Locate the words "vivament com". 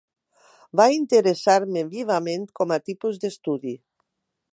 1.91-2.73